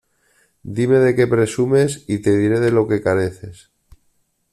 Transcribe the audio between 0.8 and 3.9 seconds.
de qué presumes y te diré de lo que careces.